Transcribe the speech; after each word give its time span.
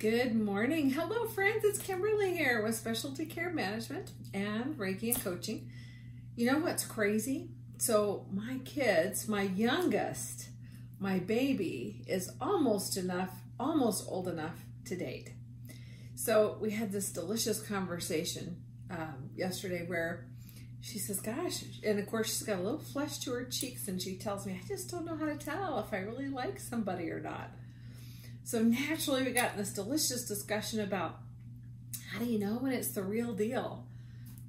Good 0.00 0.34
morning. 0.34 0.88
Hello, 0.88 1.26
friends. 1.26 1.62
It's 1.62 1.78
Kimberly 1.78 2.34
here 2.34 2.62
with 2.64 2.74
Specialty 2.74 3.26
Care 3.26 3.50
Management 3.50 4.12
and 4.32 4.74
Reiki 4.78 5.14
and 5.14 5.22
Coaching. 5.22 5.70
You 6.36 6.50
know 6.50 6.60
what's 6.60 6.86
crazy? 6.86 7.50
So, 7.76 8.24
my 8.32 8.60
kids, 8.64 9.28
my 9.28 9.42
youngest, 9.42 10.48
my 10.98 11.18
baby, 11.18 12.02
is 12.06 12.32
almost 12.40 12.96
enough, 12.96 13.42
almost 13.58 14.06
old 14.08 14.26
enough 14.26 14.64
to 14.86 14.96
date. 14.96 15.34
So, 16.14 16.56
we 16.62 16.70
had 16.70 16.92
this 16.92 17.12
delicious 17.12 17.60
conversation 17.60 18.56
um, 18.88 19.28
yesterday 19.36 19.84
where 19.86 20.24
she 20.80 20.98
says, 20.98 21.20
Gosh, 21.20 21.62
and 21.84 21.98
of 21.98 22.06
course, 22.06 22.28
she's 22.28 22.46
got 22.46 22.60
a 22.60 22.62
little 22.62 22.80
flush 22.80 23.18
to 23.18 23.32
her 23.32 23.44
cheeks, 23.44 23.86
and 23.86 24.00
she 24.00 24.16
tells 24.16 24.46
me, 24.46 24.58
I 24.64 24.66
just 24.66 24.90
don't 24.90 25.04
know 25.04 25.18
how 25.18 25.26
to 25.26 25.36
tell 25.36 25.78
if 25.80 25.92
I 25.92 25.98
really 25.98 26.28
like 26.30 26.58
somebody 26.58 27.10
or 27.10 27.20
not. 27.20 27.50
So 28.50 28.64
naturally, 28.64 29.22
we 29.22 29.30
got 29.30 29.56
this 29.56 29.72
delicious 29.72 30.26
discussion 30.26 30.80
about 30.80 31.20
how 32.10 32.18
do 32.18 32.24
you 32.24 32.36
know 32.36 32.54
when 32.54 32.72
it's 32.72 32.88
the 32.88 33.02
real 33.04 33.32
deal, 33.32 33.86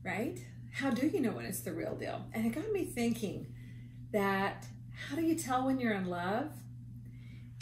right? 0.04 0.40
How 0.72 0.90
do 0.90 1.06
you 1.06 1.20
know 1.20 1.34
when 1.34 1.46
it's 1.46 1.60
the 1.60 1.72
real 1.72 1.94
deal? 1.94 2.26
And 2.34 2.48
it 2.48 2.56
got 2.56 2.72
me 2.72 2.84
thinking 2.84 3.54
that 4.12 4.66
how 4.92 5.16
do 5.16 5.22
you 5.22 5.36
tell 5.36 5.68
when 5.68 5.80
you're 5.80 5.94
in 5.94 6.08
love? 6.08 6.50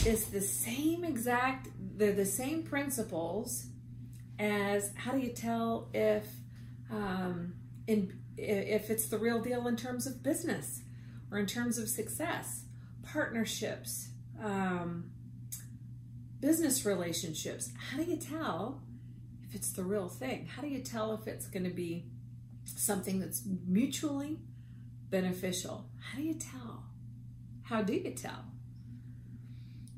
It's 0.06 0.28
the 0.28 0.40
same 0.40 1.04
exact, 1.04 1.68
they're 1.98 2.14
the 2.14 2.26
same 2.26 2.64
principles 2.64 3.66
as 4.40 4.94
how 4.96 5.12
do 5.12 5.20
you 5.20 5.34
tell 5.34 5.90
if 5.94 6.26
um, 6.90 7.56
in 7.86 8.18
if 8.38 8.90
it's 8.90 9.08
the 9.08 9.18
real 9.18 9.42
deal 9.42 9.68
in 9.68 9.76
terms 9.76 10.08
of 10.08 10.24
business 10.24 10.84
or 11.32 11.38
in 11.38 11.48
terms 11.48 11.78
of 11.78 11.90
success, 11.90 12.64
partnerships, 13.04 14.08
um, 14.42 15.12
business 16.42 16.86
relationships. 16.86 17.72
How 17.92 17.98
do 17.98 18.04
you 18.04 18.18
tell 18.18 18.82
if 19.48 19.56
it's 19.56 19.72
the 19.72 19.84
real 19.84 20.08
thing? 20.08 20.46
How 20.46 20.62
do 20.62 20.68
you 20.68 20.80
tell 20.80 21.14
if 21.14 21.28
it's 21.28 21.48
going 21.48 21.66
to 21.66 21.70
be 21.70 22.06
something 22.66 23.20
that's 23.20 23.44
mutually 23.68 24.40
beneficial? 25.10 25.86
How 26.00 26.18
do 26.18 26.24
you 26.24 26.36
tell? 26.36 26.84
How 27.64 27.82
do 27.82 27.94
you 27.94 28.12
tell? 28.12 28.46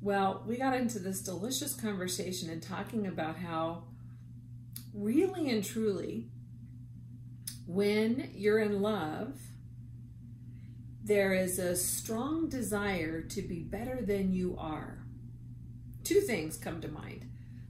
Well, 0.01 0.43
we 0.47 0.57
got 0.57 0.75
into 0.75 0.99
this 0.99 1.21
delicious 1.21 1.75
conversation 1.75 2.49
and 2.49 2.61
talking 2.61 3.05
about 3.05 3.37
how 3.37 3.83
really 4.93 5.49
and 5.49 5.63
truly, 5.63 6.29
when 7.67 8.31
you're 8.33 8.59
in 8.59 8.81
love, 8.81 9.37
there 11.03 11.33
is 11.33 11.59
a 11.59 11.75
strong 11.75 12.49
desire 12.49 13.21
to 13.21 13.41
be 13.41 13.59
better 13.59 14.01
than 14.01 14.33
you 14.33 14.55
are 14.57 15.00
two 16.11 16.21
things 16.21 16.57
come 16.57 16.81
to 16.81 16.89
mind. 16.89 17.25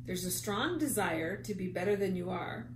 There's 0.06 0.26
a 0.26 0.32
strong 0.32 0.80
desire 0.80 1.38
to 1.44 1.54
be 1.54 1.68
better 1.68 1.96
than 1.96 2.16
you 2.16 2.32
are, 2.32 2.70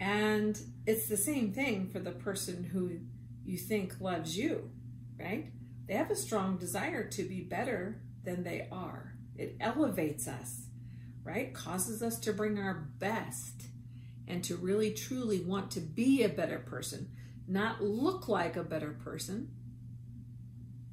and 0.00 0.60
it's 0.86 1.06
the 1.08 1.16
same 1.16 1.52
thing 1.52 1.88
for 1.88 2.00
the 2.00 2.10
person 2.10 2.64
who 2.64 2.98
you 3.44 3.58
think 3.58 4.00
loves 4.00 4.36
you, 4.36 4.70
right? 5.18 5.52
They 5.86 5.94
have 5.94 6.10
a 6.10 6.16
strong 6.16 6.56
desire 6.56 7.08
to 7.10 7.22
be 7.22 7.42
better 7.42 8.02
than 8.24 8.42
they 8.42 8.66
are. 8.72 9.14
It 9.36 9.56
elevates 9.60 10.26
us, 10.26 10.66
right? 11.22 11.54
Causes 11.54 12.02
us 12.02 12.18
to 12.20 12.32
bring 12.32 12.58
our 12.58 12.88
best 12.98 13.66
and 14.26 14.42
to 14.44 14.56
really 14.56 14.92
truly 14.92 15.38
want 15.40 15.70
to 15.72 15.80
be 15.80 16.24
a 16.24 16.28
better 16.28 16.58
person, 16.58 17.10
not 17.46 17.84
look 17.84 18.26
like 18.26 18.56
a 18.56 18.64
better 18.64 18.98
person, 19.04 19.48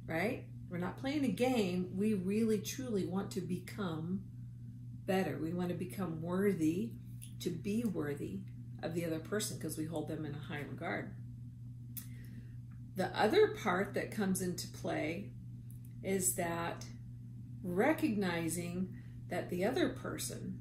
right? 0.06 0.44
We're 0.74 0.80
not 0.80 0.98
playing 0.98 1.24
a 1.24 1.28
game. 1.28 1.92
We 1.94 2.14
really, 2.14 2.58
truly 2.58 3.06
want 3.06 3.30
to 3.30 3.40
become 3.40 4.24
better. 5.06 5.38
We 5.40 5.54
want 5.54 5.68
to 5.68 5.76
become 5.76 6.20
worthy 6.20 6.90
to 7.38 7.50
be 7.50 7.84
worthy 7.84 8.40
of 8.82 8.92
the 8.92 9.04
other 9.04 9.20
person 9.20 9.56
because 9.56 9.78
we 9.78 9.84
hold 9.84 10.08
them 10.08 10.24
in 10.24 10.34
a 10.34 10.52
high 10.52 10.64
regard. 10.68 11.14
The 12.96 13.16
other 13.16 13.54
part 13.62 13.94
that 13.94 14.10
comes 14.10 14.42
into 14.42 14.66
play 14.66 15.30
is 16.02 16.34
that 16.34 16.84
recognizing 17.62 18.96
that 19.28 19.50
the 19.50 19.64
other 19.64 19.90
person 19.90 20.58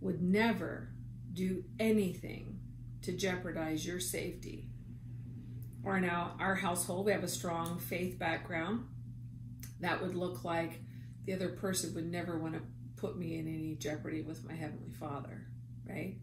would 0.00 0.22
never 0.22 0.92
do 1.34 1.64
anything 1.78 2.58
to 3.02 3.12
jeopardize 3.12 3.84
your 3.84 4.00
safety. 4.00 4.70
Or 5.84 6.00
now, 6.00 6.36
our 6.40 6.54
household, 6.54 7.04
we 7.04 7.12
have 7.12 7.22
a 7.22 7.28
strong 7.28 7.78
faith 7.78 8.18
background 8.18 8.86
that 9.80 10.00
would 10.02 10.14
look 10.14 10.44
like 10.44 10.80
the 11.24 11.32
other 11.32 11.50
person 11.50 11.94
would 11.94 12.10
never 12.10 12.38
want 12.38 12.54
to 12.54 12.62
put 12.96 13.18
me 13.18 13.38
in 13.38 13.48
any 13.48 13.76
jeopardy 13.76 14.22
with 14.22 14.44
my 14.44 14.54
Heavenly 14.54 14.92
Father, 14.92 15.46
right? 15.88 16.16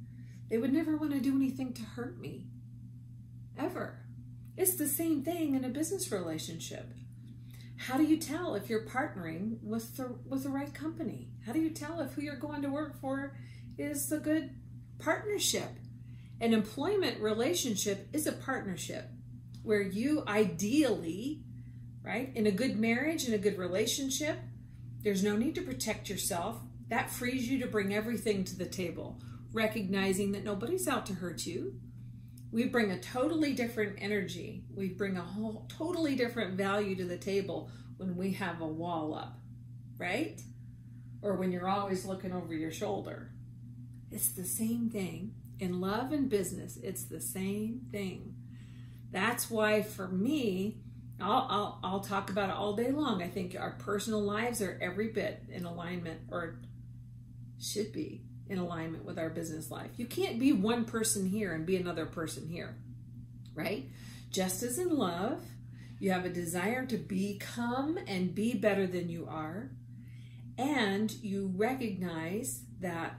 They 0.50 0.58
would 0.58 0.74
never 0.74 0.96
want 0.96 1.12
to 1.14 1.20
do 1.20 1.36
anything 1.36 1.74
to 1.74 1.82
hurt 1.82 2.20
me, 2.20 2.48
ever. 3.58 4.00
It's 4.56 4.76
the 4.76 4.88
same 4.88 5.24
thing 5.24 5.56
in 5.56 5.66
a 5.66 5.70
business 5.70 6.12
relationship. 6.12 6.94
How 7.78 7.98
do 7.98 8.04
you 8.04 8.18
tell 8.18 8.56
if 8.56 8.70
you're 8.70 8.88
partnering 8.88 9.62
with 9.62 9.98
the, 9.98 10.16
with 10.28 10.44
the 10.44 10.50
right 10.50 10.74
company? 10.74 11.30
How 11.46 11.52
do 11.52 11.60
you 11.60 11.70
tell 11.70 12.00
if 12.02 12.14
who 12.14 12.22
you're 12.22 12.36
going 12.36 12.62
to 12.64 12.70
work 12.70 13.00
for 13.00 13.36
is 13.78 14.12
a 14.12 14.18
good 14.18 14.52
partnership? 15.00 15.70
An 16.42 16.54
employment 16.54 17.20
relationship 17.20 18.08
is 18.14 18.26
a 18.26 18.32
partnership 18.32 19.10
where 19.64 19.82
you 19.82 20.24
ideally 20.28 21.44
right? 22.08 22.32
In 22.36 22.48
a 22.48 22.52
good 22.52 22.80
marriage, 22.80 23.28
in 23.28 23.34
a 23.34 23.38
good 23.38 23.58
relationship, 23.58 24.40
there's 25.04 25.24
no 25.24 25.36
need 25.36 25.56
to 25.56 25.62
protect 25.62 26.10
yourself. 26.10 26.62
That 26.88 27.10
frees 27.10 27.50
you 27.50 27.60
to 27.60 27.68
bring 27.68 27.94
everything 27.94 28.46
to 28.46 28.58
the 28.58 28.66
table, 28.66 29.20
recognizing 29.52 30.32
that 30.32 30.46
nobody's 30.46 30.88
out 30.88 31.06
to 31.08 31.14
hurt 31.16 31.46
you. 31.46 31.74
We 32.50 32.64
bring 32.64 32.92
a 32.92 33.00
totally 33.00 33.52
different 33.52 33.98
energy. 34.00 34.64
We 34.74 34.88
bring 34.88 35.18
a 35.18 35.22
whole 35.22 35.66
totally 35.68 36.16
different 36.16 36.54
value 36.56 36.96
to 36.96 37.04
the 37.04 37.18
table 37.18 37.70
when 37.98 38.16
we 38.16 38.32
have 38.34 38.62
a 38.62 38.68
wall 38.68 39.14
up, 39.14 39.38
right? 39.98 40.42
Or 41.22 41.36
when 41.36 41.52
you're 41.52 41.68
always 41.68 42.06
looking 42.06 42.32
over 42.32 42.54
your 42.54 42.72
shoulder. 42.72 43.32
It's 44.12 44.30
the 44.30 44.46
same 44.46 44.90
thing. 44.90 45.34
In 45.60 45.82
love 45.82 46.14
and 46.14 46.30
business, 46.30 46.78
it's 46.82 47.04
the 47.04 47.20
same 47.20 47.82
thing. 47.92 48.36
That's 49.12 49.50
why 49.50 49.82
for 49.82 50.08
me, 50.08 50.78
I'll, 51.20 51.48
I'll, 51.50 51.80
I'll 51.84 52.00
talk 52.00 52.30
about 52.30 52.50
it 52.50 52.56
all 52.56 52.76
day 52.76 52.92
long. 52.92 53.24
I 53.24 53.28
think 53.28 53.56
our 53.60 53.72
personal 53.72 54.22
lives 54.22 54.62
are 54.62 54.78
every 54.82 55.08
bit 55.08 55.44
in 55.50 55.66
alignment 55.66 56.22
or 56.32 56.60
should 57.60 57.92
be 57.92 58.22
in 58.50 58.60
alignment 58.60 59.04
with 59.04 59.18
our 59.18 59.30
business 59.30 59.72
life. 59.72 59.92
You 59.98 60.06
can't 60.06 60.40
be 60.40 60.52
one 60.52 60.86
person 60.86 61.28
here 61.28 61.54
and 61.54 61.66
be 61.66 61.76
another 61.76 62.06
person 62.06 62.48
here, 62.48 62.78
right? 63.56 63.90
Just 64.30 64.62
as 64.62 64.78
in 64.78 64.96
love, 64.96 65.44
you 66.00 66.12
have 66.12 66.26
a 66.26 66.30
desire 66.30 66.86
to 66.86 66.98
become 66.98 67.98
and 68.08 68.36
be 68.36 68.54
better 68.54 68.86
than 68.86 69.10
you 69.10 69.28
are, 69.28 69.72
and 70.58 71.12
you 71.24 71.52
recognize 71.56 72.62
that 72.80 73.16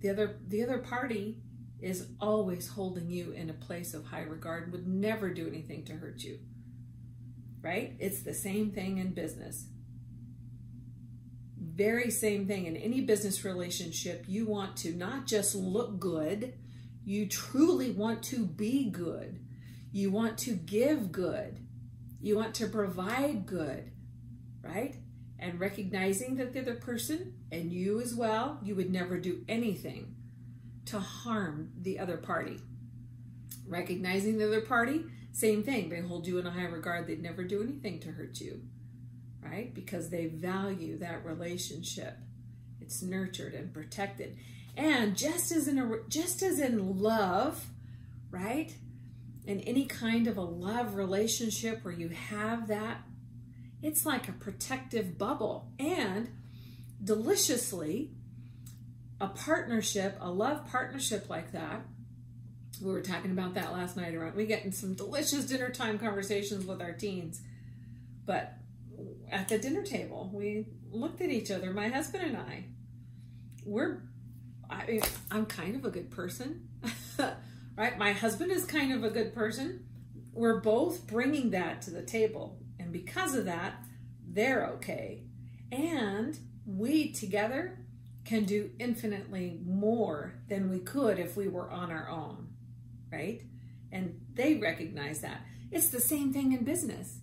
the 0.00 0.08
other 0.08 0.38
the 0.46 0.62
other 0.62 0.78
party 0.78 1.36
is 1.80 2.06
always 2.20 2.68
holding 2.68 3.10
you 3.10 3.32
in 3.32 3.50
a 3.50 3.54
place 3.54 3.92
of 3.92 4.06
high 4.06 4.22
regard, 4.22 4.72
would 4.72 4.88
never 4.88 5.28
do 5.28 5.46
anything 5.46 5.84
to 5.84 5.92
hurt 5.92 6.22
you 6.22 6.38
right? 7.62 7.94
It's 7.98 8.22
the 8.22 8.34
same 8.34 8.70
thing 8.70 8.98
in 8.98 9.12
business. 9.12 9.66
Very 11.60 12.10
same 12.10 12.46
thing 12.46 12.66
in 12.66 12.76
any 12.76 13.00
business 13.00 13.44
relationship. 13.44 14.24
You 14.26 14.46
want 14.46 14.76
to 14.78 14.92
not 14.92 15.26
just 15.26 15.54
look 15.54 16.00
good, 16.00 16.54
you 17.04 17.26
truly 17.26 17.90
want 17.90 18.22
to 18.24 18.44
be 18.44 18.90
good. 18.90 19.40
You 19.92 20.10
want 20.10 20.38
to 20.38 20.52
give 20.52 21.12
good. 21.12 21.58
You 22.20 22.36
want 22.36 22.54
to 22.56 22.66
provide 22.66 23.46
good, 23.46 23.92
right? 24.62 24.96
And 25.38 25.60
recognizing 25.60 26.36
that 26.36 26.52
the 26.52 26.60
other 26.60 26.74
person 26.74 27.34
and 27.50 27.72
you 27.72 28.00
as 28.00 28.14
well, 28.14 28.58
you 28.62 28.74
would 28.74 28.90
never 28.90 29.18
do 29.18 29.44
anything 29.48 30.16
to 30.86 30.98
harm 30.98 31.70
the 31.80 31.98
other 31.98 32.16
party. 32.16 32.58
Recognizing 33.66 34.38
the 34.38 34.46
other 34.46 34.62
party 34.62 35.04
same 35.32 35.62
thing, 35.62 35.88
they 35.88 36.00
hold 36.00 36.26
you 36.26 36.38
in 36.38 36.46
a 36.46 36.50
high 36.50 36.64
regard. 36.64 37.06
They'd 37.06 37.22
never 37.22 37.44
do 37.44 37.62
anything 37.62 38.00
to 38.00 38.12
hurt 38.12 38.40
you, 38.40 38.62
right? 39.42 39.72
Because 39.72 40.10
they 40.10 40.26
value 40.26 40.98
that 40.98 41.24
relationship. 41.24 42.16
It's 42.80 43.02
nurtured 43.02 43.54
and 43.54 43.72
protected. 43.72 44.36
And 44.76 45.16
just 45.16 45.52
as 45.52 45.68
in 45.68 45.78
a, 45.78 45.98
just 46.08 46.42
as 46.42 46.60
in 46.60 46.98
love, 46.98 47.66
right? 48.30 48.74
In 49.46 49.60
any 49.60 49.86
kind 49.86 50.26
of 50.26 50.36
a 50.36 50.42
love 50.42 50.94
relationship 50.94 51.84
where 51.84 51.94
you 51.94 52.08
have 52.08 52.68
that, 52.68 53.02
it's 53.82 54.04
like 54.04 54.28
a 54.28 54.32
protective 54.32 55.18
bubble. 55.18 55.70
And 55.78 56.30
deliciously, 57.02 58.10
a 59.20 59.28
partnership, 59.28 60.16
a 60.20 60.30
love 60.30 60.66
partnership 60.70 61.28
like 61.28 61.52
that, 61.52 61.82
we 62.80 62.92
were 62.92 63.02
talking 63.02 63.30
about 63.30 63.54
that 63.54 63.72
last 63.72 63.96
night 63.96 64.14
around 64.14 64.34
we 64.34 64.46
get 64.46 64.64
in 64.64 64.72
some 64.72 64.94
delicious 64.94 65.44
dinner 65.46 65.70
time 65.70 65.98
conversations 65.98 66.64
with 66.64 66.80
our 66.80 66.92
teens 66.92 67.40
but 68.26 68.54
at 69.30 69.48
the 69.48 69.58
dinner 69.58 69.82
table 69.82 70.30
we 70.32 70.66
looked 70.90 71.20
at 71.20 71.30
each 71.30 71.50
other 71.50 71.72
my 71.72 71.88
husband 71.88 72.24
and 72.24 72.36
i 72.36 72.64
we're, 73.68 74.02
I, 74.68 75.00
I'm 75.30 75.46
kind 75.46 75.76
of 75.76 75.84
a 75.84 75.90
good 75.90 76.10
person, 76.10 76.68
right? 77.76 77.98
My 77.98 78.12
husband 78.12 78.50
is 78.50 78.64
kind 78.64 78.92
of 78.92 79.04
a 79.04 79.10
good 79.10 79.34
person. 79.34 79.86
We're 80.32 80.60
both 80.60 81.06
bringing 81.06 81.50
that 81.50 81.82
to 81.82 81.90
the 81.90 82.02
table. 82.02 82.58
And 82.78 82.92
because 82.92 83.34
of 83.34 83.44
that, 83.44 83.84
they're 84.26 84.66
okay. 84.76 85.22
And 85.70 86.38
we 86.66 87.12
together 87.12 87.78
can 88.24 88.44
do 88.44 88.70
infinitely 88.78 89.60
more 89.64 90.34
than 90.48 90.70
we 90.70 90.80
could 90.80 91.18
if 91.18 91.36
we 91.36 91.48
were 91.48 91.70
on 91.70 91.90
our 91.90 92.08
own, 92.08 92.47
right? 93.10 93.42
And 93.92 94.20
they 94.34 94.54
recognize 94.54 95.20
that. 95.20 95.42
It's 95.70 95.88
the 95.88 96.00
same 96.00 96.32
thing 96.32 96.52
in 96.52 96.64
business. 96.64 97.18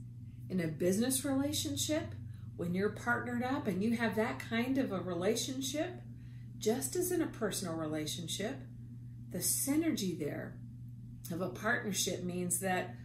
In 0.49 0.59
a 0.59 0.67
business 0.67 1.25
relationship, 1.25 2.13
when 2.57 2.73
you're 2.73 2.89
partnered 2.89 3.43
up 3.43 3.67
and 3.67 3.83
you 3.83 3.95
have 3.97 4.15
that 4.15 4.39
kind 4.39 4.77
of 4.77 4.91
a 4.91 4.99
relationship, 4.99 6.01
just 6.57 6.95
as 6.95 7.11
in 7.11 7.21
a 7.21 7.27
personal 7.27 7.75
relationship, 7.75 8.57
the 9.31 9.39
synergy 9.39 10.17
there 10.17 10.57
of 11.31 11.41
a 11.41 11.49
partnership 11.49 12.23
means 12.23 12.59
that 12.59 12.95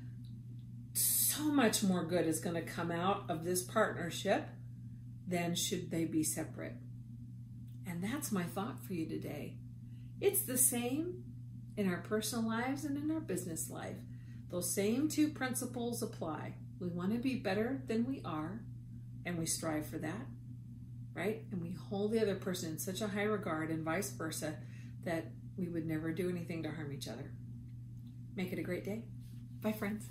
so 0.93 1.45
much 1.45 1.83
more 1.83 2.05
good 2.05 2.27
is 2.27 2.41
going 2.41 2.55
to 2.55 2.63
come 2.63 2.91
out 2.91 3.25
of 3.29 3.45
this 3.45 3.63
partnership 3.63 4.49
than 5.27 5.55
should 5.55 5.91
they 5.91 6.05
be 6.05 6.23
separate. 6.23 6.75
And 7.87 8.03
that's 8.05 8.31
my 8.31 8.43
thought 8.43 8.85
for 8.85 8.93
you 8.93 9.07
today. 9.07 9.57
It's 10.21 10.43
the 10.43 10.59
same 10.59 11.25
in 11.81 11.89
our 11.89 12.03
personal 12.03 12.47
lives 12.47 12.85
and 12.85 12.97
in 12.97 13.11
our 13.11 13.21
business 13.21 13.71
life. 13.71 13.97
Those 14.51 14.75
same 14.75 15.09
two 15.09 15.29
principles 15.29 16.03
apply. 16.03 16.55
We 16.79 16.89
want 16.89 17.13
to 17.13 17.19
be 17.19 17.37
better 17.37 17.81
than 17.87 18.07
we 18.07 18.21
are, 18.25 18.61
and 19.25 19.39
we 19.39 19.47
strive 19.47 19.87
for 19.87 19.99
that, 19.99 20.27
right? 21.15 21.43
And 21.51 21.63
we 21.63 21.73
hold 21.73 22.13
the 22.13 22.21
other 22.21 22.35
person 22.35 22.73
in 22.73 22.79
such 22.79 23.01
a 23.01 23.09
high 23.09 23.23
regard 23.23 23.71
and 23.71 23.83
vice 23.83 24.11
versa 24.11 24.57
that 25.05 25.27
we 25.57 25.69
would 25.69 25.87
never 25.87 26.13
do 26.13 26.29
anything 26.29 26.63
to 26.65 26.71
harm 26.71 26.93
each 26.93 27.09
other. 27.09 27.33
Make 28.37 28.53
it 28.53 28.59
a 28.59 28.63
great 28.63 28.85
day. 28.85 29.05
Bye, 29.63 29.73
friends. 29.73 30.05